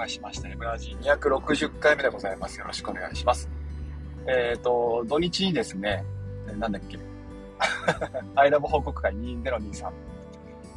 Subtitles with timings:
[0.00, 2.58] 介しました M ラジー260回目でございます。
[2.58, 3.50] よろしくお願いします。
[4.26, 6.04] えっ、ー、と、土日にですね、
[6.58, 6.98] なんだっけ、
[8.34, 9.90] アイラボ報告会2023、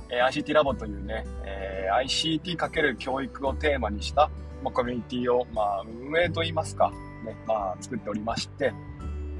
[0.10, 4.29] えー、ICT ラボというね、えー、ICT× 教育をテーマにした、
[4.62, 6.92] まあ、コミュニティを、まあ、運営といいますか、
[7.26, 8.74] ね、まあ、作っておりまして、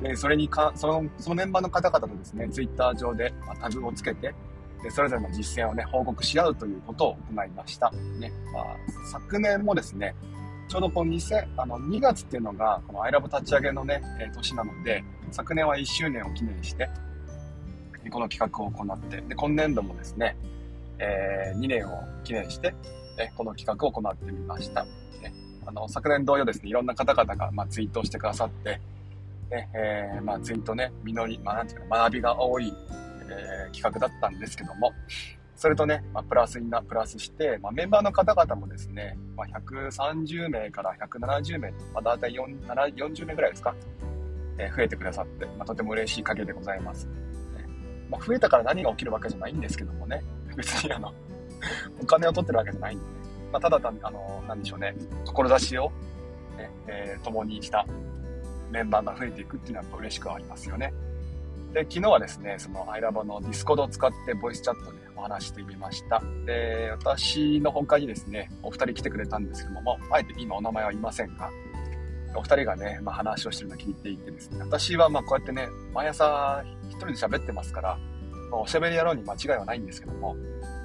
[0.02, 4.34] で、それにか、その、そのメンバーの方々とですね、ツイッター上で、まあ、タグをつけて、
[4.84, 7.90] で、それぞれの実践をね、報告し合うということを行いました。
[8.20, 8.66] ね、まあ、
[9.12, 10.14] 昨年もですね、
[10.68, 16.90] ちょうどこの2000、あの、2月っていうのが、この iLove 立ち上げのね、え年なので、昨年は1周年を記念して、
[18.12, 20.36] この企画を行って、で、今年度もですね、
[21.00, 22.76] えー、2年を記念して、
[23.18, 24.84] えこの企画を行ってみました。
[25.22, 25.34] ね、
[25.66, 28.82] あの、昨年同様ですね、いろんな方々が、まあ、ツイートをしてくださって、
[29.52, 32.74] ね、えー、まあ、ツイートね、実り、まあ、なんていうか、学びが多い、
[33.38, 34.94] えー、企画だったんですけども、
[35.56, 43.76] それとね、まあ、プラスにな、プラスして、まあ、メンバーの方々もですね、まあ、130名から170名、まあ、大体40名ぐらいですか、
[44.58, 47.06] えー、増えてくださって、まあ、とても嬉しい限りでございます。
[47.06, 47.14] ね
[48.10, 50.24] まあ、増えたから何が起きるわけじゃないんですけどもね、
[50.56, 51.14] 別にあの、
[52.02, 53.12] お金を取ってるわけじゃないんでね、
[53.52, 55.92] まあ、ただ単に、あの、なんでしょうね、志を、
[56.58, 57.86] ね、えー、共にした
[58.72, 60.94] メンバーが増えていくっていうのはやっぱ嬉しくはありますよね。
[61.74, 66.22] で、昨日はですね、その iLab のディスコードを使ってボイスチャットでお話してみました。
[66.46, 71.50] で、私の他にですね、お二人来てくれたんですけども、あえて今お名前はいませんが、
[72.36, 77.98] お二人がね、まあ、話をしてるのを聞いていてですね、私はまあこうやってね、毎朝一人で喋ってますから、
[78.52, 80.36] まあ、おしゃべり野郎に間違いはないんですけども、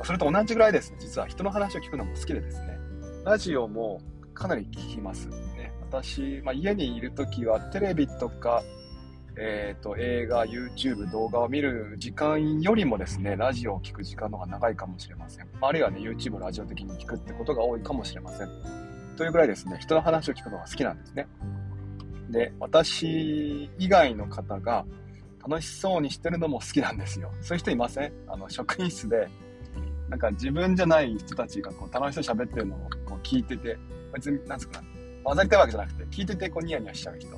[0.04, 2.78] それと同じぐらいですね、実は人の話を聞くのも好きでですね、
[3.26, 4.00] ラジオも
[4.32, 5.28] かなり聞きます。
[5.28, 8.62] ね、私、まあ、家にいるときはテレビとか
[9.40, 15.46] え、ー、と、映画、YouTube、動画を見る時間よりもですね、ラジオを聴く時間の方が長いかもしれません。
[15.60, 18.48] あるいはね、YouTube ラジオ的に聞くってことが多いかもしれません。
[19.16, 21.28] というぐらいですね、人の話を聞くのが好きなんですね。
[22.30, 24.84] で、私以外の方が
[25.48, 27.32] 楽しそうにしてるのも好きなんですよ。
[27.40, 28.12] そういう人いません？
[28.26, 29.28] あの、職員室で、
[30.08, 33.78] なんか自分じゃない人たちがこう楽しそうに喋ってるのをこう聞いてて、
[34.12, 34.82] 別に、なんですか、
[35.22, 37.28] 混ざりたいわけじゃなくて、聞いててこうニヤニヤしちゃう人。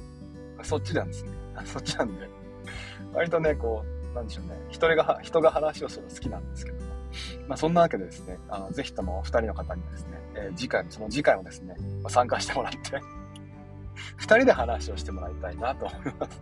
[0.63, 1.31] そっちなんですね。
[1.65, 2.29] そっちなんで、
[3.13, 6.91] 割とね、こう、なんでしょうね、人が、人が話をするの好きなんですけども、
[7.49, 12.79] まあそんなわけでですね、あの、ぜひともお二人の方にですね、えー、次回、その次回をですね、ま、参加してもらって
[14.17, 16.41] 二人で話をしてもらいたいなと思います。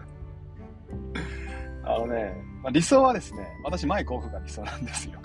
[1.84, 5.20] あのね、まあ、理想はですね、私マイクオフが理想なんですよ。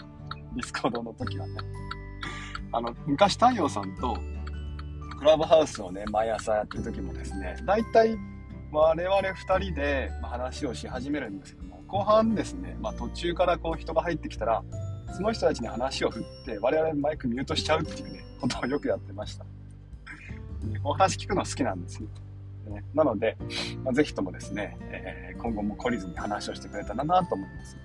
[0.55, 1.57] ディスコードの時はね。
[2.71, 4.17] あの、昔太陽さんと、
[5.19, 8.17] クラブハウスをね、毎朝やってる時もですね、大体
[8.73, 14.63] 我々2人で話をし始めるんですけども、後半ですね、まあ、途中からこう人が入ってきたら、
[15.15, 19.45] その人たちに話を振って、我々マイクミュートしちゃうっていうね、ことをよくやってました。
[20.83, 22.09] お話聞くの好きなんですよ。
[22.67, 23.37] ね、なので、
[23.83, 27.77] まあ、ぜひともですね、えー、今後も懲りずに話をしてくれたらなと思います。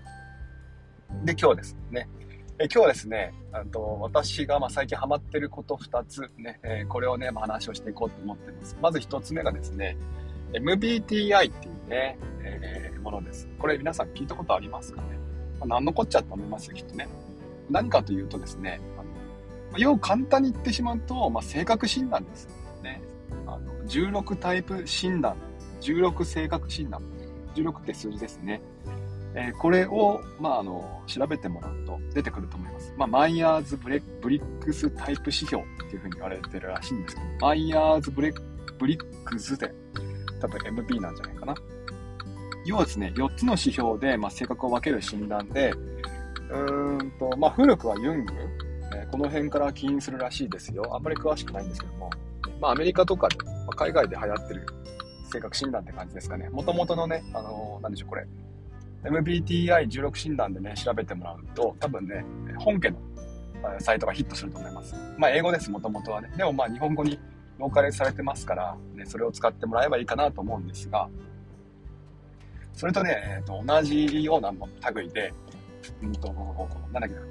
[1.25, 2.09] で、今日ですね、
[2.61, 8.77] え今日はですね、あと私がま最近ハマってること2つね、えー、これをね、まあ、話をしていこうと思ってます。
[8.81, 9.97] まず1つ目がですね、
[10.53, 13.49] MBTI っていうね、えー、ものです。
[13.59, 15.09] これ皆さん聞いたことありますかね、
[15.61, 17.09] まあ、何のこっちゃと思いますよ、きっとね。
[17.71, 19.03] 何かというとですね、あ
[19.73, 22.49] の要簡単に言ってしまうと、まあ、性格診断です
[22.83, 23.03] ね。
[23.47, 25.37] あの16タイプ診断、
[25.81, 27.03] 16性格診断、
[27.55, 28.61] 16って数字ですね。
[29.35, 32.95] えー、これを、まあ、あの調べてもらうと出てくると思います。
[32.97, 39.73] まあ、マイヤーズブレブリックスタイプ指標っていうふうに言われてるらしいんですけど、マイヤーズブリッグスで
[40.41, 41.55] 多分 MB なんじゃないかな。
[42.65, 45.73] 要はですね、4つの指標で、まあ、性格を分ける診断で、
[46.51, 48.35] うーんと、まあ、古くはユング、
[48.95, 50.85] えー、この辺から起因するらしいですよ。
[50.95, 52.11] あんまり詳しくないんですけども、
[52.61, 54.67] まあ、アメリカとかで、まあ、海外で流行ってる
[55.33, 56.49] 性格診断って感じですかね。
[56.51, 58.27] もともとのね、あのー、なんでしょう、これ、
[59.05, 62.25] MBTI16 診断でね、調べてもらうと、多分ね、
[62.59, 62.99] 本家の
[63.81, 64.95] サイトがヒットすると思います。
[65.17, 66.31] まあ、英語です、もともとはね。
[66.37, 67.19] でもまあ、日本語に
[67.59, 71.09] ローカルされてますから、ね、それを使ってもらえばいいかなと思うんですが、
[72.73, 74.53] それとね、えー、と同じような
[74.93, 75.33] 類で、
[76.03, 76.33] うんと、
[76.93, 77.23] なんだっけな、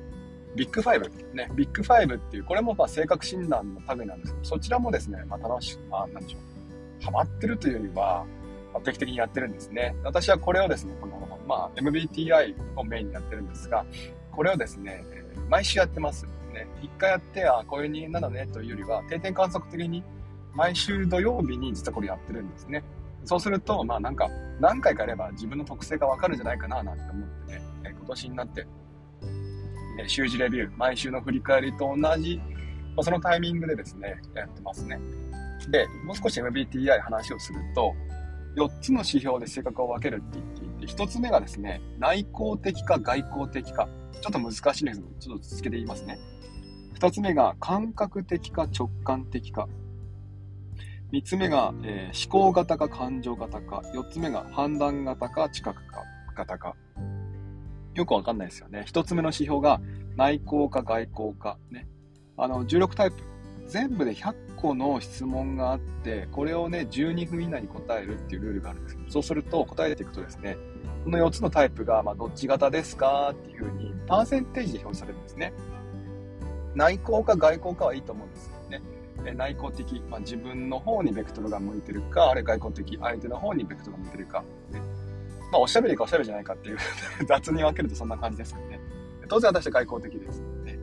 [0.56, 8.25] ビッグファイブ、ね、ビッグファイブっていう、これもまあ性格診断の類なんですけど、そちらもですね、まあ楽しく、まあなんでしょう、ハマってるというよりは、
[8.73, 9.95] まあ、定期的にやってるんですね。
[10.03, 13.85] 私はこれをですね、この、まあ MBTI をメインにやってるんですが、
[14.31, 15.06] これをですね、
[15.50, 16.25] 毎週やってます。
[16.53, 20.03] ね、一回やって、あ、こういう人間なのねというよりは、定点観測的に
[20.57, 22.83] 毎週土曜日に実はこれやってるんですね。
[23.24, 28.68] そうすると、まあなんか、何回かやれば自分の特性がわかるんじゃないかななんて思ってね、え今年になって、
[30.04, 32.42] え週次レビュー、毎週の振り返りと同じ
[32.98, 35.00] まあ、そのタイミングでですね、やってますね。
[35.69, 37.94] で、もう少し MBTI 話をすると、
[38.56, 43.88] 4つの指標で性格を分けるって言っていて、1つ目がですね、内向的か外向的か。
[44.19, 46.18] ちょっと難しいんですけど、ちょっと続けて言いますね。
[47.00, 49.69] 2つ目が感覚的か直感的か。
[51.12, 53.81] 3つ目が、えー、思考型か感情型か。
[53.94, 56.04] 4つ目が判断型か知覚か
[56.36, 56.75] 型か。
[57.94, 58.86] よくわかんないですよね。
[58.88, 59.81] 1つ目の指標が
[60.15, 61.57] 内向か外向か。
[61.71, 61.88] ね。
[62.38, 63.18] あの、16タイプ。
[63.68, 70.57] 全部で100個の質問があって、これをね、12分以内に答えるっていうルールがあるんですけど、そうすると答えていくとですね、
[71.04, 73.31] この4つのタイプが、まあ、どっち型ですか？
[73.31, 75.54] っていうふうに、パーセンテージで表示されるんですね。
[76.75, 78.56] 内向か外向かはいいと思うんです。
[79.36, 84.44] 内向的、まあ、自分の方にベクトルが向いてるか、あれ外向的、相手の方にベクトルが向いてるか。
[84.72, 84.80] ね、
[85.52, 86.78] まあ、おしゃべりかおしゃべりじゃないかっていう
[87.28, 88.80] 雑に分けるとそんな感じですけどね。
[89.28, 90.42] 当然私は外向的です。
[90.64, 90.80] ね、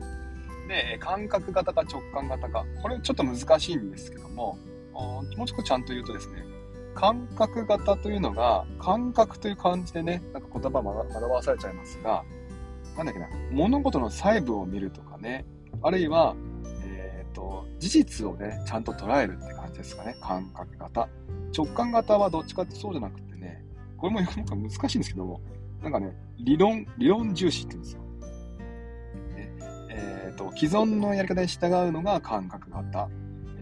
[0.67, 2.65] で、感覚型か直感型か。
[2.81, 4.57] これちょっと難しいんですけども、
[4.93, 6.45] もう少しちゃんと言うとですね、
[6.93, 12.23] 感覚型というのが、感覚という感じでね、なんか言葉を惑わされちゃいますが、
[12.95, 15.45] なんだっけな、物事の細部を見るとかね、
[15.81, 16.35] あるいは、
[17.35, 21.07] と、事実をね、ちゃんと捉えるって感じですかね、感覚型。
[21.55, 23.63] 直感型はどっちかってそうじゃなくてね、
[23.97, 25.41] これもなんか難しいんですけども、
[25.83, 28.01] なんかね、理論、理論重視って言うんですよ。
[29.35, 29.53] ね
[29.91, 33.09] えーと、既存のやり方に従うのが感覚型。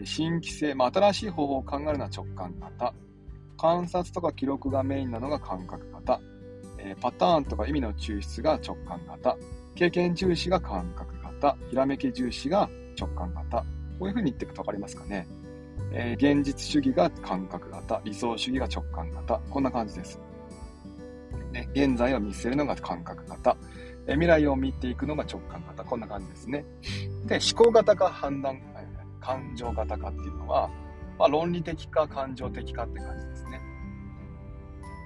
[0.05, 2.93] 新規性、まあ、新しい方法を考えるのは直感型。
[3.57, 6.19] 観察とか記録がメインなのが感覚型。
[6.77, 9.37] えー、パターンとか意味の抽出が直感型。
[9.75, 11.57] 経験重視が感覚型。
[11.69, 13.59] ひらめき重視が直感型。
[13.59, 13.65] こ
[14.01, 15.27] ういう風に言っていくと分かりますかね？
[15.91, 18.01] えー、現実主義が感覚型。
[18.03, 19.39] 理想主義が直感型。
[19.49, 20.19] こんな感じです。
[21.51, 23.55] ね、現在を見据えるのが感覚型。
[24.07, 25.83] え未来を見ていくのが直感型。
[25.83, 26.65] こんな感じですね。
[27.25, 28.59] で、思考型か判断、
[29.21, 30.69] 感情型かっていうのは、
[31.17, 33.61] まあ、論理的か感情的かって感じですね。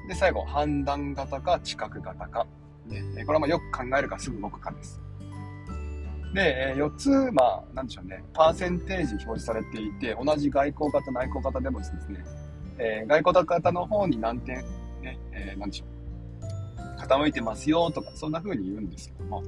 [0.08, 2.48] で、最後、判断型か知覚型か。
[2.86, 5.02] ね、これはまあよく考えるかすぐ動くかです。
[6.38, 12.24] で、4つ、まあ、なんでしょうね、パーセンテージ表示されていて、同じ外交型、内向型でもですね、
[12.78, 14.58] えー、外交型の方に何点、
[15.02, 15.86] ね、えー、なんでしょ
[17.00, 19.42] う、傾いてますよとか、そんな風に言うんですけども。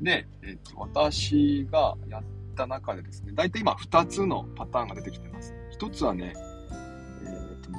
[0.00, 2.22] で、えっ、と、私がやっ
[2.56, 5.54] た中でですね、大体今2つのパターンが出てきてます。
[5.78, 7.70] 1つはね、え、っと、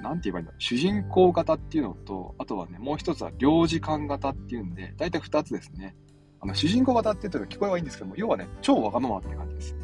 [0.00, 5.96] なんて言えばいいんだ主人公型っていうのと、あとはね、もう1つは領事館型っていうんで、大体2つですね。
[6.42, 9.76] あの、主人公型って言うと聞こえはいいんですけども、要はね、超わがままって感じです。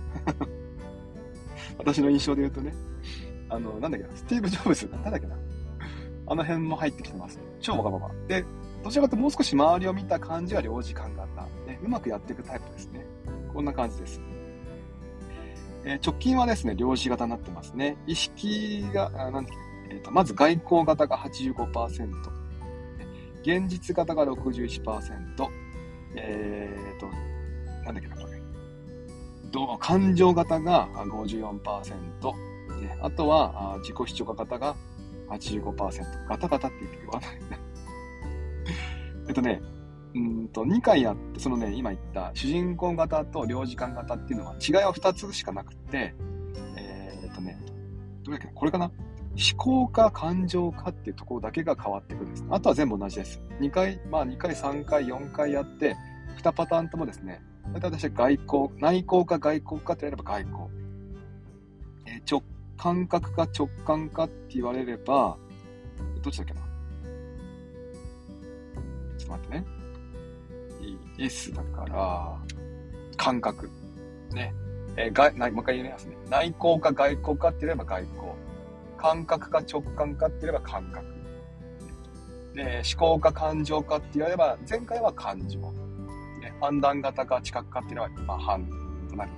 [1.79, 2.75] 私の印象で言うとね、
[3.49, 5.37] あの、なんだっけな、スティーブ・ジョブズ、なんだっけな、
[6.27, 7.39] あの辺も入ってきてます。
[7.61, 8.11] 超わがまま。
[8.27, 8.45] で、
[8.83, 11.43] どちらかというともう少し周りを見た感じは領事感型。
[11.65, 13.07] ね、うまくやっていくタイプですね。
[13.53, 14.21] こんな感じです。
[15.85, 17.97] えー、直近はですね、量子型になってますね。
[18.07, 19.53] 意識が、あなんだっ
[19.89, 22.09] け、えーと、まず外交型が85%、
[23.43, 25.68] 現実型が61%、
[26.17, 27.07] えっ、ー、と、
[27.85, 28.41] なんだっけな、これ。
[29.51, 31.93] ど感情型が54%、
[32.81, 34.77] ね、あとはあ自己主張型が
[35.31, 36.29] 85%。
[36.29, 37.31] ガタガタって言わない。
[39.29, 39.63] えっとね、
[40.15, 46.15] うんと、2回やって、そのね、今言った主人公型と領事館型っていうのは違いは2つしかなくて、
[46.77, 47.59] えー、っとね、
[48.25, 48.91] どれだっけこれかな？
[49.39, 52.45] 思考か感情かっていうところだけが変わってくるんです。
[52.51, 53.41] あとは全部同じです。
[53.61, 55.97] 2回、まあ2回、3回、4回やって、
[56.39, 57.41] 2パターンともですね、
[57.73, 60.69] 大体私は外交、内向か外交かって言われれば外交。
[62.07, 62.43] えー、直
[62.77, 65.37] 感覚か直感かって言われれば、
[66.23, 66.61] どっちだっけな？
[69.19, 69.65] ちょっと待ってね。
[71.19, 72.39] S だから、
[73.17, 73.71] 感覚。
[74.33, 74.53] ね。
[74.97, 76.17] えー、がもう一回言いますね。
[76.29, 78.37] 内向か外向かって言えば外向。
[78.99, 81.07] 感覚か直感かって言えば感覚。
[82.55, 85.61] で、思考か感情かって言われば、前回は感情。
[86.41, 88.69] ね、判断型か知覚かっていうのは、まあ、判、
[89.09, 89.31] 隣。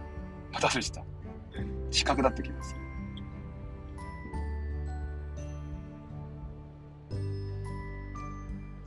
[0.52, 1.04] またでした。
[1.90, 2.74] 知覚だってきます。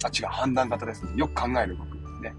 [0.03, 1.13] あ、違う、判断型ですね。
[1.15, 1.97] よく考える動く。
[2.21, 2.33] ね。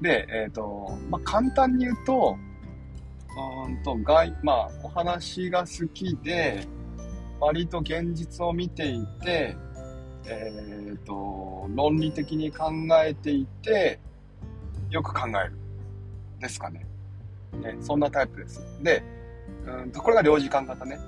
[0.00, 2.36] で、えっ、ー、と、まあ、簡単に言うと、
[3.66, 6.66] うんと、外、まあ、お話が好きで、
[7.42, 9.56] 割と現実を見ていて、
[10.26, 12.70] えっ、ー、と、論理的に考
[13.04, 13.98] えていて、
[14.90, 15.58] よく考える。
[16.38, 16.86] ですかね。
[17.60, 18.64] ね、そんなタイプです。
[18.80, 19.02] で、
[19.66, 21.00] うんと、これが領事館型ね。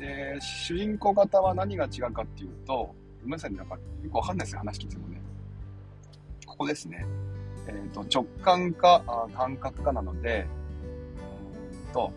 [0.00, 2.92] で、主人公型は何が違うかっていうと、
[3.22, 5.20] ごめんなさいね、なんかよくわかんないですよ、話聞いてもね。
[6.44, 7.06] ここですね。
[7.68, 10.44] え、ー、と、直感かあ感覚かなので、
[11.92, 12.10] と、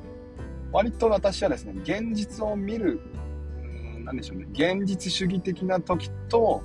[0.72, 3.02] 割と私はですね、現実を見る、
[4.02, 6.62] うん、なんでしょうね、現実主義的な時と、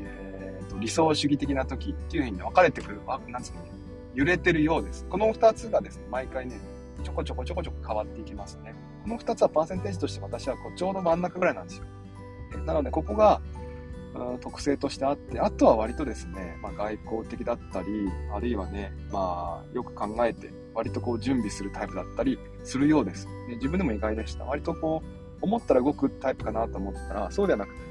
[0.00, 3.66] えーと、理想主義的な時っていうふうに分かれてくる、あなんですかね、
[4.14, 5.04] 揺れてるようです。
[5.08, 6.58] この2つがですね、毎回ね、
[7.02, 8.74] ちょこちょこちょこちょこ変わっていきますね。
[9.02, 11.84] この2つはパーセンテージとして私はこうちょうど真ん中ぐらいなんですよ。
[12.64, 13.40] なので、ここが、
[14.40, 17.88] 特性としてあって、あとは割とですね、まあ、外交的だったり、
[18.32, 23.26] あるいはね、まあ、よく考えて、割とこう準備するタイプだったりするようです。
[23.48, 24.44] ね、自分でも意外でした。
[24.44, 25.02] 割とこ
[25.33, 27.86] う、思ったら動くタイプかなと思ったら、そうではなくてね、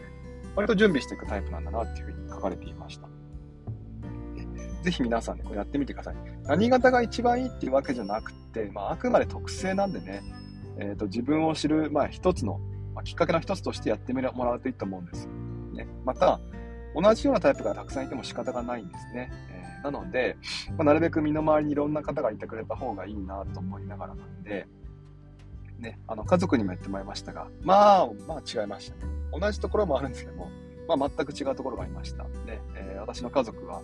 [0.55, 3.07] 割と準備していくタイプなんだなっていうふうに書かれていました。
[4.83, 6.15] ぜひ皆さんね、これやってみてください。
[6.43, 10.21] 何型が一番いいっていうわけじゃなくて、まあ、あくまで特性なんでね、
[10.77, 12.59] えっ、ー、と、自分を知る、まあ、一つの、
[12.93, 15.29] まあ、きっかけの一つとしてやってもらうといいと思うんです。
[15.73, 15.87] ね。
[16.03, 16.41] また、
[16.95, 19.31] 同じようなタイプがたくさんいても仕方がないんですね。
[19.51, 20.35] えー、なので、
[20.77, 24.67] まあ、なるべく身の回りにいろんな方がいてくれた方がいいなと思いながらなんで、
[25.83, 29.11] ね、あの、家族にもやってもらいましたが、まあ、まあ違いましたね。
[29.37, 30.49] 同じところもあるんですけども、
[30.87, 32.23] まあ全く違うところがありました。
[32.45, 33.81] で、えー、私の家族は、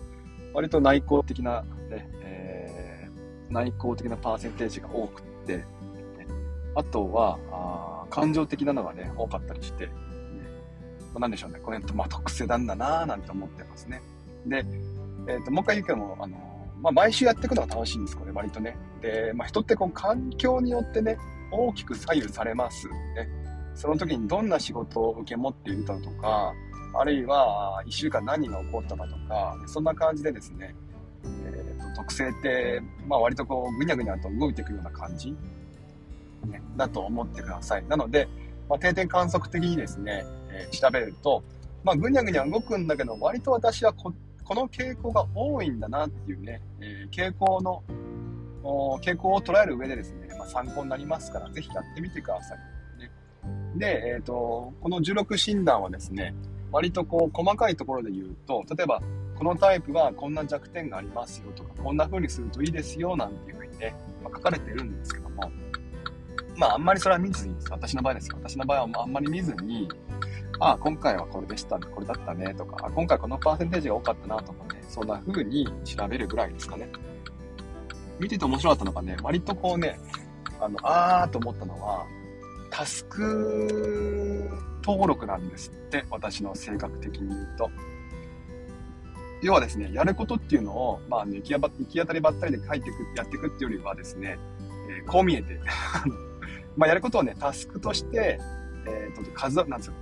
[0.54, 5.64] 割と内向的な、ね、えー、内向的なパーセンテージが多くって、ね、
[6.74, 9.88] あとは、あ感情的なのがね、多かったりして、
[11.14, 14.00] まなんでしょうね、これ、まあ、特性なんだなぁなんて思ってますね。
[14.46, 14.64] で、
[15.28, 16.36] えっ、ー、と、もう一回言うけども、あの、
[16.80, 18.76] まあ、毎週やっていくのが楽しいんです、これ、割とね。
[19.00, 21.18] で、まあ、人ってこう、環境によってね、
[21.50, 22.88] 大きく左右されます。
[22.88, 23.28] ね。
[23.74, 26.52] その時にどんな仕事を受け持っているかとか、
[26.92, 30.74] あるいは、一週間何が起こったかとか、そんな感じでですね、
[31.46, 35.32] えーと、特性って、まあ、割とこう、ぐにゃぐにゃと動いていくような感じ、
[36.46, 37.86] ね、だと思ってください。
[37.86, 38.28] なので、
[38.68, 41.44] まあ、定点観測的にですね、えー、調べると、
[41.84, 44.12] まあ、ぐにゃぐにゃ動くんだけど、割と私はこ
[44.44, 47.84] この傾向が多いんだなっていうね、えー、傾向の、
[49.00, 52.58] 傾向を捉える上でですね、まあ、参考になりますから、ぜひやってみてください。
[53.78, 56.34] で、え、ー、と、この16診断はですね、
[56.72, 59.00] 割とこう、細かいところで言うと、例えば、
[59.36, 65.50] このタイプはこんな弱点がありますよとか、こんな風にするといいですよなんていう風にね、まあ、書かれてるんですけども、
[66.56, 68.36] まあ、あんまりそれは見ずに、私の場合ですよ。
[68.42, 69.88] 私の場合はあんまり見ずに、
[70.58, 76.88] あ、あ今回はこれでしたね、これだったね、とか、今回このパーセンテージが多かったな、とかね、そんな風に調べるぐらいですかね。
[78.20, 79.98] 見てて面白かったのがね、割とこうね、
[80.60, 82.06] あの、あーと思ったのは、
[82.70, 84.48] タスク
[84.84, 87.70] 登録なんですって、私の性格的に言うと。
[89.42, 94.38] 要はですね、やることっていうのを、まあ、行き行き当たりばったりで書いていく、やっていくっていうよりはですね、
[94.90, 95.58] えー、こう見えて、
[96.76, 98.38] まあ、やることをね、タスクとして、
[98.86, 99.94] えっ、ー、と、数、なんですよ。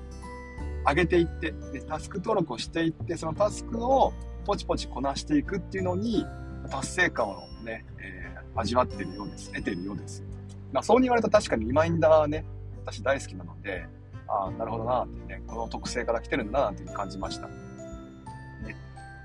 [0.86, 4.12] 上げていって、で、タスク登録をしていって、そのタスクを
[4.44, 6.24] ポチポチこなしていくっていうのに、
[6.70, 9.52] 達成感をね、えー、味わってるようです。
[9.52, 10.24] 得てるようです。
[10.72, 12.44] まあ、そう言われたら確かにリマインダーね、
[12.84, 13.86] 私大好きなので、
[14.28, 17.46] ああ、なるほどなってね、この特性から来てるんだなっていう感じました。
[17.48, 17.52] ね、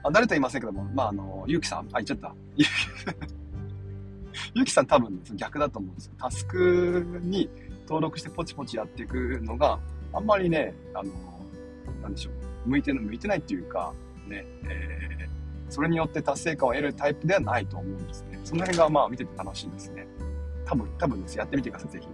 [0.04, 2.34] あ誰と言いませんけども、まあ、あの、ゆうきさん、あ、言っちゃった。
[4.56, 6.14] ゆうきさん多分逆だと思うんですよ。
[6.18, 7.50] タスクに
[7.84, 9.80] 登録してポチポチやっていくのが
[10.14, 11.12] あんまりね、あの、
[12.02, 12.32] なんでしょ
[12.66, 13.94] う、向いてる向いてないっていうか、
[14.28, 18.40] ね、えー、それによって達成感を得るタイプではないと思うんですね。
[18.44, 20.08] その辺がまあ見てて楽しいですね。
[20.66, 21.38] 多分、多分です。
[21.38, 22.08] やってみてください、ぜひ。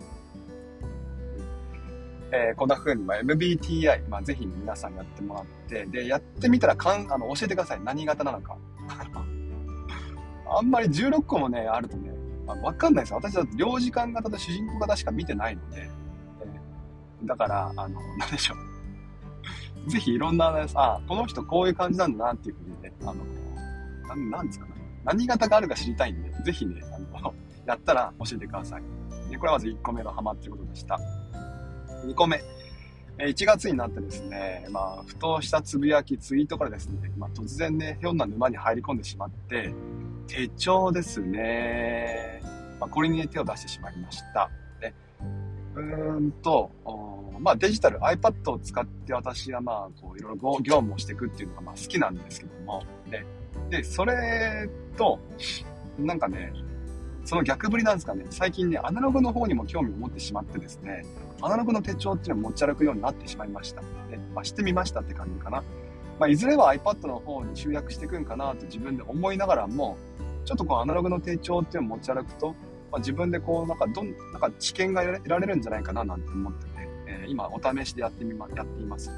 [2.31, 7.81] えー、こんな風に、まあ、MBTI、まあ、ぜひ皆さんやってもらって、で、やってみたらかん、あの、教えてください。
[7.83, 8.55] 何型なのか。
[10.51, 12.11] あんまり16個もね、あるとね、
[12.45, 13.17] まあ、わかんないですよ。
[13.17, 15.89] 私は領事館型と主人公型しか見てないので、
[16.41, 19.89] えー、だから、あの、なんでしょう。
[19.89, 23.15] ぜひいろんな、あ、この人こういう感じなんだなっていうふうにね、あの、
[24.15, 24.71] な、なんですかね。
[25.03, 27.33] 何型があるか知りたいんで、ぜひね、あの、
[27.69, 28.81] やったら教えてください。
[29.29, 30.99] で、これはまず1個目のハマってことでした。
[32.03, 32.41] 2個目。
[33.19, 39.71] 1月になってですね、まあ、ふとしたつぶやき、ツイートからですね、まあ、突然ね、ひょんな沼に入り込んでしまって、
[40.25, 42.41] 手帳ですね。
[42.79, 44.49] まあ、これに、ね、手を出してしまいました。
[44.79, 44.93] で
[45.75, 46.71] うーんと、
[47.39, 53.25] まあ、デジタル、iPad を使って私はまあ、こう、いろいろ業務をしていくっていうのがまあ好きなんですけども、で、
[53.69, 55.19] で、それと、
[55.99, 56.53] なんかね、
[57.29, 61.05] その逆ぶりなんですかね、最近ね、アナログの方にも興味を持ってしまってですね、
[61.43, 63.81] アナログの手帳っていうのを持ち歩くようになってしまいました。
[63.81, 65.63] で、まあ、してみましたって感じかな。
[66.19, 69.95] まあ、いずれは iPad の方に集約していくんかなと自分で思いながらも、
[70.43, 72.55] ちょっとこうアナログの手帳っていうのを持ち歩くと、
[72.91, 76.71] まあ、自分でこうなんかどん、なんか知見が得られるんじゃないかななんて思ってて、
[77.05, 79.11] えー、今お試しでやってみま、やっています。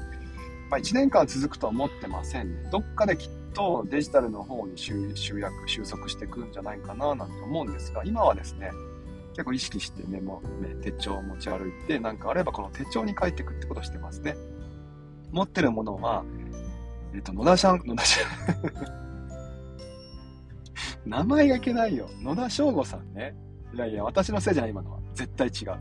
[0.68, 2.68] まあ、1年間続くとは思ってませんね。
[2.70, 8.70] どっかできっとデジタルの方に集約、収束していくんじゃないかななんて思うんですが、今はですね、
[9.32, 14.36] 結構意識してメモ、ね、手帳を持ち歩いて、なんかあればこの手帳に書いていくってことをしてますね。
[15.30, 16.24] 持ってるものは、
[17.14, 18.28] えっ、と、野田さん、野田さん
[21.08, 22.08] 名前がいけないよ。
[22.20, 23.34] 野田翔吾さんね。
[23.74, 24.98] いやいや、私のせいじゃない、今のは。
[25.14, 25.80] 絶対違う。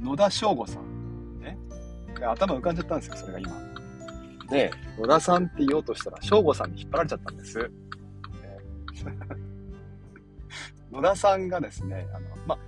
[0.00, 1.40] 野田翔吾さん。
[1.40, 1.58] ね。
[2.20, 3.71] 頭浮かんじゃったんですよ、それが今。
[4.52, 7.70] で、野田さんって言おうとしたら、翔吾さんに引っ張られちゃったんです。
[10.92, 12.58] 野田さんがですね、あの、ま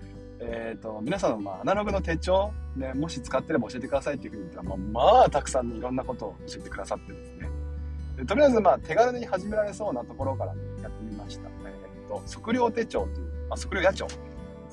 [0.40, 7.50] えっ、ー、と、皆さんの、まあ、アナログの手帳、ね、もし使ってれば教えてくださいっていうふうに言ったら、まあ、まあ、たくさんいろんなことを教えてくださってですね。
[8.16, 11.48] でとりあえず、まあ、手軽に始められそうなところからね、やってみました。
[11.48, 14.06] えっ、ー、と、測量手帳という、あ、測量野帳。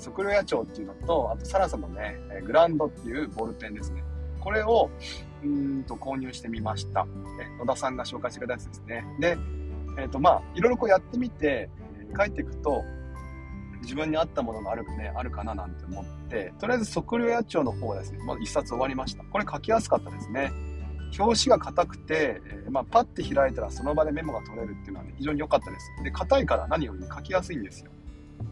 [0.03, 4.03] 測量野帳っていうのと、あと、サラサのね、グランドっていうボールペンですね。
[4.39, 4.89] これを、
[5.43, 7.05] うんと購入してみました。
[7.60, 9.05] 野田さんが紹介してくれたやつですね。
[9.19, 9.38] で、
[9.98, 11.69] えっ、ー、と、まあ、いろいろこうやってみて、
[12.17, 12.83] 帰っていくと、
[13.81, 19.24] 自分に合ったものがある,、ね、あるかななんて思って、とりあえず測量野帳の方はですね、まず一冊終わりました。
[19.24, 20.51] これ書きやすかったですね。
[21.19, 25.91] 表紙が硬くて、え、まあ、パッて開いたらその場でメモが取れるっていうのは、ね、非常に良かったです。
[26.03, 27.91] で、硬いから何より書きやすいんですよ。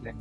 [0.02, 0.14] ね。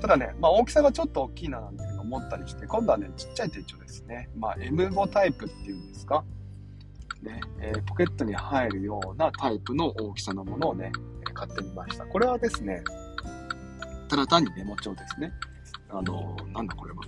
[0.00, 4.28] ただね、まあ、大きさがちょっと大きいななんていうの思ったりして、今度はね、ちっちゃい手帳ですね。
[4.36, 6.24] まあ、M5 タイプっていうんですか。
[7.22, 10.90] ね、えー、ポケットに入るようなタイプの大きさのものをね、
[11.34, 12.04] 買ってみました。
[12.04, 12.82] これはですね、
[14.08, 15.32] ただ単にメモ帳ですね。
[15.88, 17.02] あの、なんだこれは。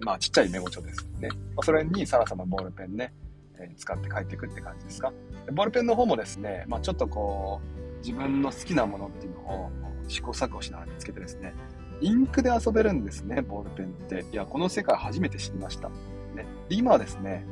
[0.00, 1.28] まあ、ちっちゃいメモ帳ですね。
[1.56, 3.12] ま、それにサラサのボールペンね、
[3.58, 5.12] え、使って書いていくって感じですか。
[5.52, 7.60] ボールペンの方もですね、まあ、ちょっとこ
[7.96, 9.70] う、自分の好きなものっていうのを
[10.06, 11.52] 試行錯誤しながら見つけてですね、
[12.00, 14.24] インクで遊べるんですね、ボールペンって。
[14.32, 15.88] いや、この世界初めて知りました。
[16.34, 17.44] ね、今はですね、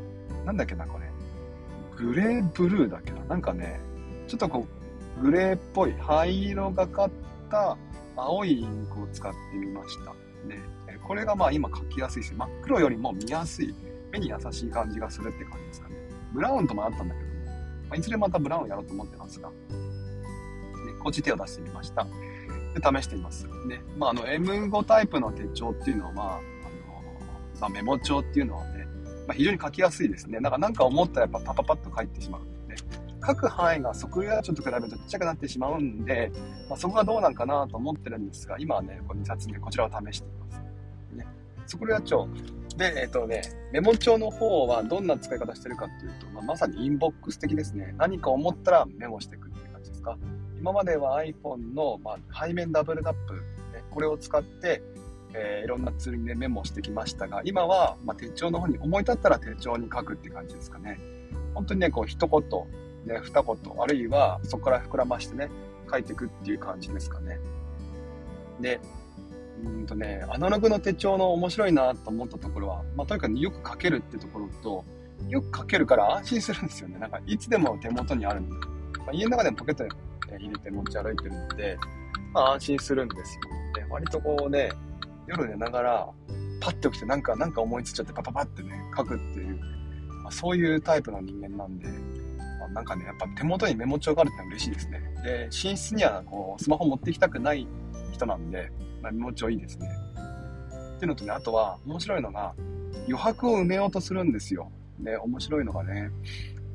[0.44, 1.10] なんだっけな、これ。
[1.96, 3.24] グレーブルーだっけな。
[3.24, 3.80] なんかね、
[4.28, 4.66] ちょっとこ
[5.18, 7.10] う、グレーっぽい灰色がかっ
[7.50, 7.76] た
[8.16, 10.12] 青いインクを使ってみました。
[10.46, 10.60] ね、
[11.02, 13.74] これがまあ今書きやすいし、真っ黒よりも見やすい、
[14.12, 15.96] 目に優しい感じがするって感じですかね。
[16.32, 19.54] ブラウンともあったんだけども、まあ、いずれまたブラウンやろうと思ってますが、ね、
[21.02, 22.06] こっち手を出してみました。
[22.78, 23.46] で、試してみます。
[23.66, 26.40] ね、まあ、あの、M5 タイプの手帳っていうのは、まあ、あの、
[27.60, 28.86] まあ、メモ帳っていうのはね、
[29.26, 30.40] まあ、非常に書きやすいですね。
[30.40, 32.42] なんか、なんか思ったらやっぱパパパッと書いてしまう。
[33.26, 36.30] 書く範囲が測量ちょっと比べるとちっちゃくなってしまうんで、
[36.68, 40.60] まあ、そこがどうなんかなと思ってるんですが、今はね、こ2冊目、こちらを試しています。
[41.16, 41.26] ね、
[41.68, 42.28] 測量帳。
[42.76, 47.94] で、えっ、ー、とね、メモ帳の方はどんな使い方してるかっていうと、まあ、まさにインボックス的ですね。
[47.96, 50.16] 何か思ったらメモしていくっていう感じですか。
[50.58, 53.40] 今までは iPhone の、まあ、背面ダブルタップ、ね、
[53.90, 54.82] これを使って、
[55.34, 60.98] えー、いろんなツールに、ね、メモしてきましたが、今は、まあ、手帳の方に思い立ったら手帳に書くって感じですかね。
[61.54, 62.40] 本当にね、こう一言、
[63.06, 65.50] ね、二言、あるいはそこから膨らましてね、
[65.90, 67.38] 書いていくっていう感じですかね。
[68.60, 68.80] で、
[69.64, 74.84] うんとね、アナログの手帳の面白いなと思ったところは、まあ、とにかくよく書けるってところと、
[75.28, 76.98] よく書けるから安心するんですよね。
[76.98, 78.54] なんか、いつでも手元にあるんで。
[78.54, 78.60] ま
[79.08, 79.84] あ、家の中でもポケット
[80.30, 81.78] 入れて持ち歩いてるので、
[82.32, 83.40] まあ、安心するんですよ。
[83.74, 84.70] で、割とこうね、
[85.26, 86.08] 夜寝ながら、
[86.60, 89.60] パッて起きてなんか、なんか思いついちゃってパパパってね、書くっていう、
[90.22, 91.88] まあ、そういうタイプの人間なんで
[92.66, 95.00] ま、なんかね、やっぱ手元にメモ帳があるってのは嬉しいですね。
[95.22, 97.66] で、寝室にはこう、スマホ持ってきたくない
[98.12, 98.70] 人なんで、
[99.02, 99.88] まあ、メモ帳いいですね。
[100.96, 102.54] っていうのとね、あとは面白いのが、
[103.06, 104.70] 余白を埋めようとするんですよ。
[104.98, 106.10] で、面白いのがね、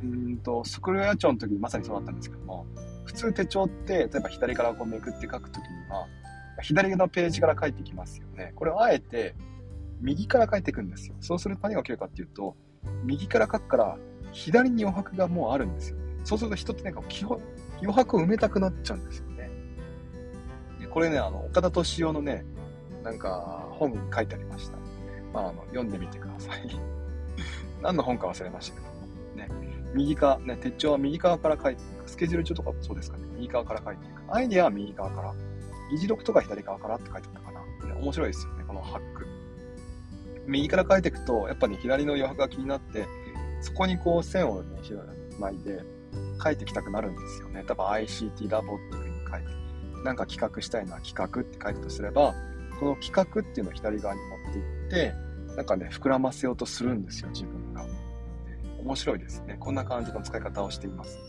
[0.04, 2.66] うんと、スクロヤ帳の時にまさにそうだったんですけども、
[3.06, 6.08] 普通手帳って、例えば左からこうめくって書くときには、
[6.62, 8.54] 左のページから書いてきますよね。
[8.56, 9.36] これをあえて、
[10.02, 11.16] 右から書いていくんですよ。
[11.20, 12.56] そうすると何が起きるかっていうと、
[13.04, 13.98] 右から書くから、
[14.32, 15.98] 左に余白がもうあるんですよ。
[16.24, 17.40] そうすると人ってなんか基本、
[17.80, 19.50] 余白を埋めたくなっちゃうんですよね
[20.80, 20.88] で。
[20.88, 22.46] これね、あの、岡田敏夫のね、
[23.04, 24.78] なんか本に書いてありました。
[25.34, 26.68] まあ、あの、読んでみてください。
[27.82, 28.91] 何の本か忘れましたけど。
[29.94, 32.10] 右側、ね、手帳は右側から書いていく。
[32.10, 33.24] スケジュール帳とかもそうですかね。
[33.36, 34.22] 右側から書いていく。
[34.34, 35.34] アイデアは右側から。
[35.92, 37.94] 議事録とか左側からって書いてあったかな。
[37.94, 39.28] ね、面白いですよね、このハック。
[40.48, 43.06] 右から書いていくと、やっぱり、ね、左の余白が気になって、
[43.62, 44.80] そこにこう線をね、
[45.40, 45.84] 巻いて
[46.44, 47.64] 書いてきたくなるんですよね。
[47.68, 52.34] 多分 ICT ラボっていう風に書いて、なんか企画したいのは企画って書いたとすれば、
[52.80, 55.14] この企画っていうのを左側に持っていって、
[55.56, 57.61] なんかね、膨らませようとするんですよ、自分。
[58.84, 59.58] 面白いですね。
[59.60, 61.20] こんな感じの使い方をしています。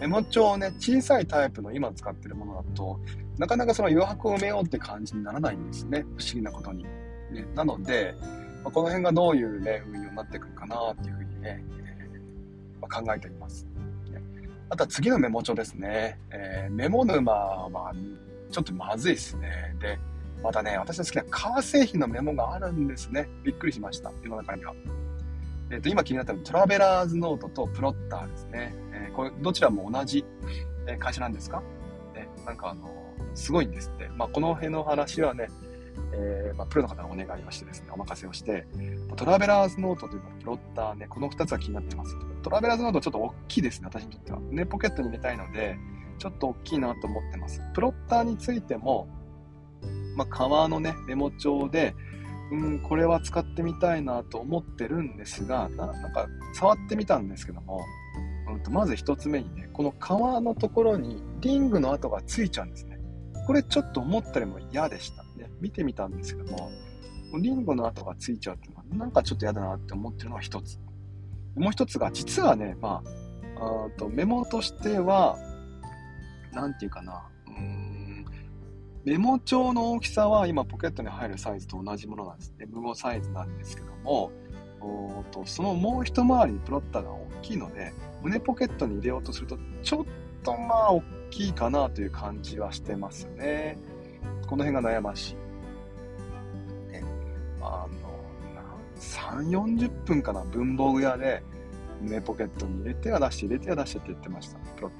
[0.00, 2.98] メモ帳をね、小さいタイプの今使ってるものだと、
[3.38, 6.02] なかなかその余白を埋めようって感じにならないんですね。
[6.16, 6.84] 不思議なことに。
[6.84, 8.14] ね、なので、
[8.64, 13.66] ま、この辺がどういうね、運用になってくるかなっていうふうにね、えー、まあ、考えています。
[14.70, 16.18] あとは次のメモ帳ですね。
[16.30, 17.92] えー、メモ沼は
[18.50, 19.76] ちょっとまずいですね。
[19.78, 19.98] で、
[20.42, 23.28] またね、私の好きな革製品のメモがあるんですね。
[23.44, 24.10] びっくりしました。
[24.22, 24.74] 世の中には。
[25.72, 28.74] えっ、ー、と、今気になったのはトラベラーズノートとプロッターですね。
[28.92, 30.24] えー、これ、どちらも同じ
[30.98, 31.62] 会社なんですか？
[32.14, 32.90] ね、なんかあの、
[33.34, 34.08] すごいんですって。
[34.10, 35.48] まあ、この辺の話はね、
[36.12, 38.66] え、まあ、プロの方にお願いをしてですね、お任せをして、
[39.16, 42.14] トラベラーズノートというか、プロッターね、この2つは気になってます。
[42.42, 44.40] トラベラーズノートちょっと大きいですね、私にとっては。
[44.40, 45.78] ね、ポケットに入れたいので、
[46.18, 47.62] ちょっと大きいなと思ってます。
[47.72, 49.08] プロッターについても、
[50.16, 51.94] まあ、革のね、メモ帳で、
[52.52, 57.80] うん、これは使ってみたいなと思ってるんですが、なんか触ってみたんですけども、
[58.46, 62.98] うん、とまず1つ目にね、この革のところにリングの跡がついちゃうんですね。
[63.46, 65.22] これちょっと思ったよりも嫌でした。
[65.42, 66.70] ね、見てみたんですけども、
[67.40, 70.78] リンゴの跡がついちゃうっていうのは、なんかちょっと嫌だなって思ってるのが一つ。
[71.56, 73.02] もう一つが、実はね、ま
[73.56, 75.38] あ、あとメモとしては、
[76.52, 77.30] なんていうかな、
[79.04, 82.54] メモ帳の大きさは今ポケットに入るサイズと同じものなんです。
[82.60, 84.30] M5 サイズなんですけども、
[84.80, 90.04] おとそのもう一回りにプロッターが大きいので、胸ポケットに入れようとすると、ちょっ
[90.44, 93.76] とまあ大きいかなという感じはしてますね。
[94.46, 95.32] この辺が悩まし
[96.88, 96.92] い。
[96.92, 97.02] ね、
[97.60, 98.22] あの、
[99.00, 101.42] 3、40分かな、文房具屋で
[102.00, 104.58] 胸ポケットに入れては出して、入れては出してって言ってました。
[104.76, 104.90] プロッ。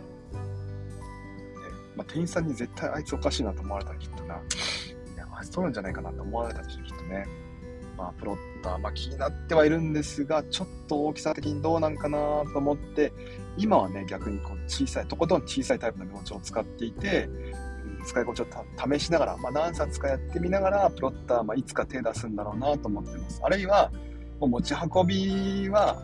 [1.97, 4.39] まあ、店員さんに絶対あいつおかしいなと思われたらきっとな、い
[5.17, 7.27] や、あいつ取るんじゃないかなと思われたでしょ、きっとね。
[7.97, 12.19] まあ、プロッター、まあ、気になってはいるんですが、ちょっと大きさ的にどうなんかな
[12.53, 13.13] と思って、
[13.57, 17.29] 今はね、逆にこう小さい、とことん小さいタイプのメモ帳を使っていて、
[18.05, 23.41] 使い心地を試しながら、まあ、何冊かやってみながら、プロッター、まあ、いつか手出すんだろうなと思ってます。
[23.43, 23.93] あるいは、
[24.41, 26.03] もう持ち運びは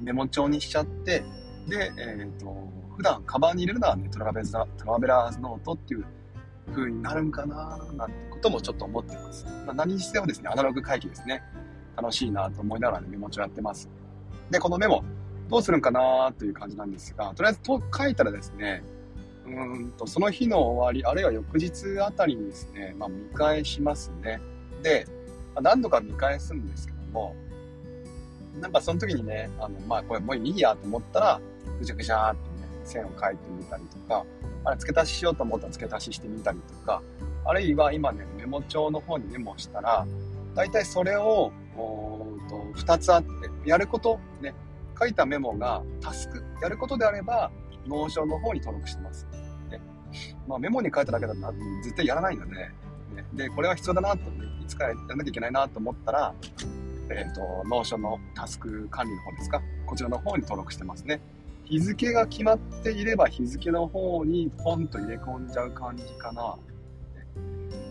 [0.00, 1.22] メモ帳にしちゃって、
[1.66, 6.04] で、えっ、ー、と、普段カバンに入れるのはね、トラベトラベラーズノートっていう
[6.74, 9.46] 風になるんかななんてこともちょっと思ってます。
[9.64, 11.44] まあ、何にしてもですね、アナログ会議ですね。
[11.96, 13.88] 楽しいなと思いながら、ね、メモ帳やってます。
[14.50, 15.04] で、このメモ、
[15.48, 18.82] どうするんかなという感じなんですが、とりあえずと書いたらですね、
[19.46, 24.40] うんと、その日の終わり、あるいは翌日あたりにですね、まあ、見返しますね。
[24.82, 25.06] で、
[25.54, 27.36] まあ、何度か見返すんですけども、
[28.60, 31.40] なんかその時にね、あの、まあ、これもういいやと思ったら、
[31.78, 32.47] ぐちゃぐちゃって
[32.88, 34.24] 線を書いてみたりとか、
[34.64, 37.02] あれ付け足ししようと思ったら付け足ししてみたりとか、
[37.44, 40.06] あるいは今ね、メモ帳の方にメモしたら、
[40.54, 41.52] 大体それを、
[42.48, 43.28] と2つあって、
[43.64, 44.54] やること、ね、
[44.98, 47.50] 書いたメモがタスク、やることであれば、
[47.86, 49.26] ノーションの方に登録してます。
[49.70, 49.80] ね
[50.46, 51.40] まあ、メモに書いただけだと
[51.82, 52.72] 絶対やらないので、ね、
[53.32, 56.34] で、これは必要だなと、ね、いつかやらなきゃいけないなと思ったら、
[57.10, 61.20] えっ、ー、と、ノーションのタスク管理の方ですか、こちらの方に登録してますね。
[61.68, 66.56] 日付が決まっていれば日付の方にポンと入れ込んじゃう感じかな、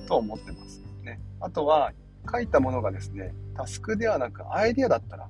[0.08, 0.82] と思ってます。
[1.04, 1.20] ね。
[1.40, 1.92] あとは、
[2.30, 5.30] 書いたものがですね、タスクではなくアイデアだったら、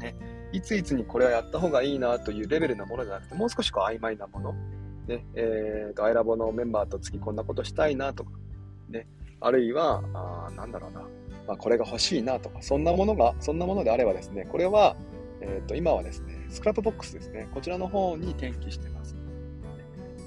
[0.00, 0.16] ね、
[0.52, 4.52] いついつにこれはやった方がいいなというレベルのものじゃなくて、もう少しこう曖昧なもの、
[5.06, 8.30] ね、えーと、 iLab のメンバーと次こんなことしたいなとか、
[8.88, 9.06] ね、
[9.40, 11.00] あるいは、あなんだろうな、
[11.46, 14.96] まあ、これが欲しいなとか、そんなものが、そんなものであればですね、これは、
[15.42, 17.48] え、ー、と、今はですね、スクラップボックスですね。
[17.52, 19.16] こちらの方に転記してます。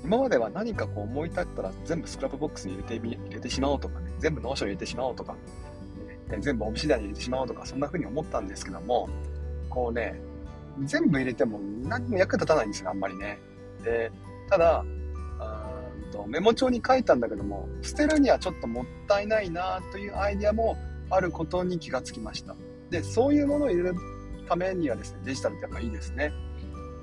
[0.03, 5.33] 今までは何かこう思い立ったら全部スクラップボックスに入れてみ入れてしまおうとかね、全部ノーション入れてしまおうとか、
[6.29, 9.09] ね、全部オブシディアンに入れてしまおうとか、そんな風に思ったんですけども、
[9.69, 10.19] こうね、
[10.83, 13.39] 全部入れても何も役立たないんですよ、あんまりね。
[13.83, 14.11] で、
[14.49, 14.85] ただ、
[16.15, 20.77] とメモ帳に書いたんだけども、捨てるにはちょっともったいないなというアイデアも
[21.09, 22.55] あることに気がつきました。
[22.89, 23.95] で、そういうものを入れる
[24.47, 26.31] ためにはですね、デジタルってやっぱいいですね。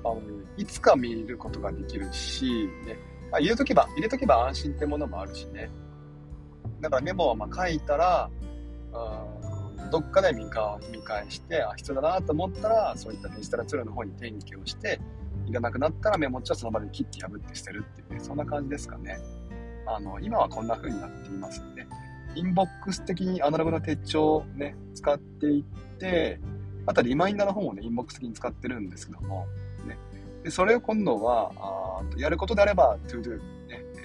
[0.03, 0.21] あの、
[0.57, 2.97] いつか見ることができるし、ね、
[3.31, 5.69] あ入れとけば、入れとけば安心ってものもあるしね。
[6.81, 8.29] だからメモはま書いたら、
[8.93, 9.25] あ
[9.91, 14.99] どっかで見か見返して、あ、必要だなと思ったら、そういったデジタルツールの方に転記をして、
[15.45, 19.19] いらなくなったらメモっちゃその場で切って破って捨てるっていうね、そんな感じですかね。
[19.85, 21.85] あの、今はこんな風になっていますんで、
[22.35, 25.63] インボックス的にアナログの手帳をね、使っていっ
[25.99, 26.39] て、
[26.85, 29.47] あとリマインダーの方もね、インボックス的に使ってるんですけども、
[29.85, 29.97] ね。
[30.43, 33.43] で、それを今度は、あやることであれば、 ToDo、ね、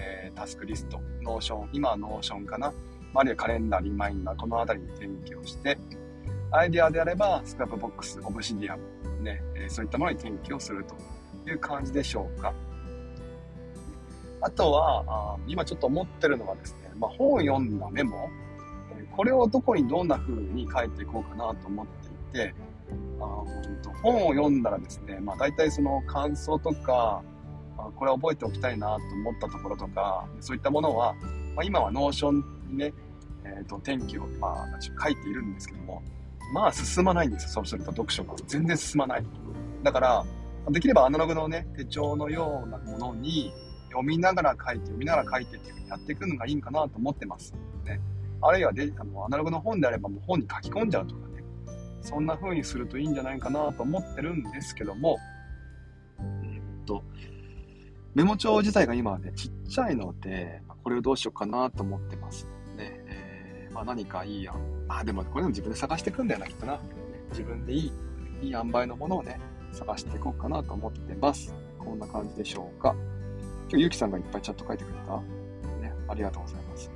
[0.01, 2.73] えー、タスクリスト、ノーション、今はノーションかな。
[3.15, 5.77] あるいはカレンダー、リマインダー、このあたりに転記をして、
[6.51, 10.95] アイディアであれば、 Scrapbox、 Obsidian、ね、えー、そういったものに転記をすると
[11.51, 12.55] いう感じでしょうか。
[14.41, 18.31] あとは、あ今ちょっと思ってるのはですね、まあ、本を読んだメモ、
[19.17, 21.87] これをどこにどんな風に書いていこうかなと思っ
[22.31, 22.55] ていて、
[23.21, 23.45] あ
[24.03, 27.23] 本を読んだらですね、まあ、大体その感想とか、
[27.77, 31.15] あこれ覚えておきたいなと思ったところとか、そういったものは、
[31.55, 32.93] まあ、今は Notion にね、
[33.45, 36.03] え、ー、と、転記を、まあ、書いているんですけども、
[36.53, 38.35] まあ進まないんですよ、そうすると読書が。
[38.47, 39.25] 全然進まない。
[39.83, 40.25] だから、
[40.71, 43.53] できればアナログのね、手帳のようなものに
[43.89, 47.55] 読みながら書いて、読みながら書いてっていう風にやっていくのがいいんかなと思ってます。
[47.85, 48.01] ね。
[48.41, 51.28] あるいはで、あの、アナログの本であればもう本に書き込んじゃうとか。
[52.09, 55.19] そんな風にするといいんじゃないかなと思ってるんですけども、
[56.43, 57.05] えっと、
[58.15, 62.47] メモ帳自体が今はね、ちっちゃいので、これをどうしようかなと思ってます。
[62.79, 62.99] ね。
[63.09, 64.87] えー、まあ何かいいやん。
[64.87, 66.81] まあでもこれでも自分で探していくんだよな、きっとな。
[67.29, 67.93] 自分でいい、
[68.41, 69.39] いい塩梅のものをね、
[69.73, 71.55] 探していこうかなと思ってます。
[71.79, 72.97] こんな感じでしょうか。
[73.69, 75.17] 今日ゆきさんがいっぱいチャット書いてくれた
[75.83, 76.91] ね、ありがとうございます。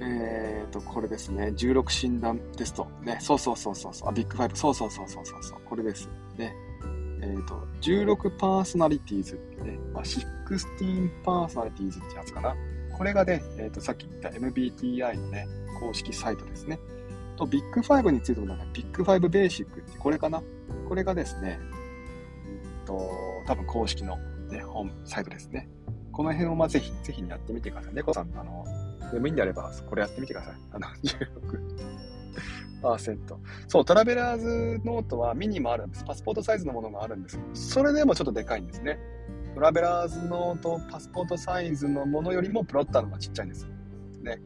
[0.00, 1.52] えーっと、これですね。
[1.56, 2.86] 16診断テスト。
[3.02, 4.08] ね、そうそうそうそうそう。
[4.08, 4.56] あ、ビッグファイブ。
[4.56, 5.60] そうそうそうそうそうそう。
[5.64, 6.08] これです。
[6.36, 6.54] ね。
[7.20, 9.78] えーと、16 Personalities ね。
[9.92, 12.54] まあ、16 Personalities ってやつかな。
[12.96, 15.46] これがね、えーと、さっき言った MBTI のね、
[15.80, 16.78] 公式サイトですね。
[17.36, 20.42] と、ビッグファイブについてもなんか、ビッグファイブ Basic ってこれかな
[20.88, 23.10] これがですね、うんと、
[23.46, 24.16] 多分公式の、
[24.50, 25.68] ね、本サイトですね。
[26.12, 27.94] この辺をまあぜひ、ぜひやってみてください。
[27.94, 28.64] 猫さん、あの、
[29.12, 30.54] でもいいんであれば、これやってみてください。
[30.72, 30.86] あの、
[32.82, 33.36] 16%。
[33.66, 36.04] そう、トラベラーズノートはミニもあるんです。
[36.04, 37.40] パスポートサイズのものがあるんです。
[37.54, 38.98] それでもちょっとでかいんですね。
[39.54, 43.66] トラベラーズノート、パスポートサイズのものよりもプロッターの方がちっちゃいんです。
[44.22, 44.40] ね。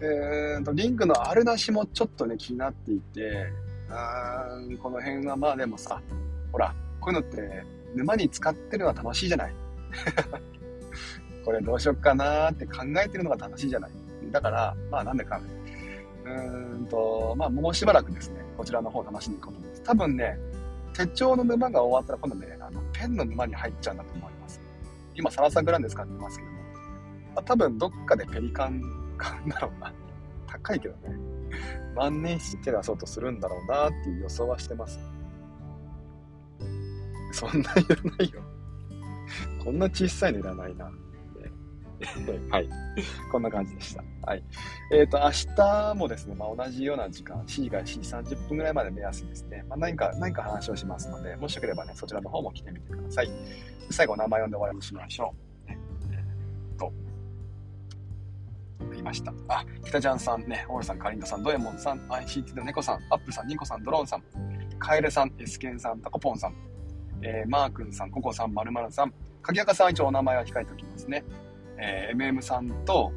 [0.00, 3.50] えーと、リンクのあるなしもちょっとね、気になっていて、
[3.88, 4.46] あ
[4.82, 6.00] この辺はまあでもさ、
[6.52, 9.54] ほら、こういうのって沼に使ってるのは楽しいじゃない。
[11.46, 13.90] これどうしよっかなーって考えてるのが楽しいじゃない。
[14.32, 15.40] だから、まあなんでか、
[16.24, 19.82] うーんと、まあもうしばらくですね、こちらの方を楽しんでいこうと思います。
[19.84, 20.36] 多分ね、
[20.92, 24.60] 手帳の沼が終わったら今度ね、あのペンの沼に入っちゃうんだと思います。
[25.14, 26.58] 今、サラサグランで使ってますけども、
[27.36, 28.82] まあ、多分どっかでペリカン
[29.16, 29.92] 買うんだろうな。
[30.48, 31.16] 高いけどね。
[31.94, 34.98] 万年筆手出そうとするんだろうなっていう予想はしてます。
[37.30, 38.42] そんないらないよ。
[39.62, 40.90] こんな小さいのいらないな。
[42.50, 42.68] はい。
[43.30, 44.04] こんな感じでした。
[44.26, 44.42] はい。
[44.92, 53.30] えっ、ー、と、明日もですね、まあ、同じような時間、7時から7時30分ぐらいまで目安ですね、まあ、何か、何か話をしますので、もしよければね、そちらの方も来てみてください。
[53.90, 55.34] 最後、名前読んで終わりにしましょ
[55.66, 55.68] う。
[55.68, 55.78] ね、
[56.10, 56.92] えー、と、
[58.90, 59.32] 言いました。
[59.48, 64.22] あ、北ちゃんさんね、オールさん、カリントさん、ドエモンさん、ICT の猫さん、アップさん、ニコさん、ドローンさん、
[64.78, 66.54] カエルさん、エスケンさん、タコポンさん、
[67.22, 71.24] えー、マー君さん、ココさん、まるまるさん、鍵垢さん一応お名前は控えておきますね。
[71.78, 73.12] えー、MM さんと、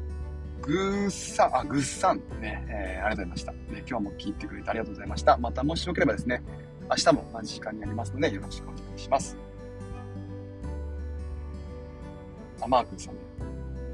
[0.62, 3.52] グーさ、あ、グッさんね、えー、ありがとうございました。
[3.52, 5.36] ね、今日も聞いてくれてありがとうございました。
[5.38, 6.42] またもしよければですね、
[6.90, 9.36] 明日も同じ時間になりますので、よろしくお願いします。
[12.60, 13.14] あ、マー君さん、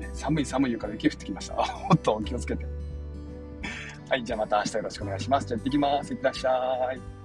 [0.01, 1.61] ね、寒い寒い床で雪降ってきました。
[1.61, 2.67] あ、ほっと気をつけて。
[4.09, 5.47] はい、じゃあまた明日よろしくお願いします。
[5.47, 6.13] じゃあ行ってきます。
[6.13, 7.16] いってらっしゃい。